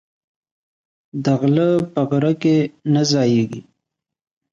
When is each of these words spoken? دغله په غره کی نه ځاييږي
دغله 1.25 1.69
په 1.93 1.99
غره 2.09 2.33
کی 2.41 2.57
نه 2.93 3.01
ځاييږي 3.11 3.61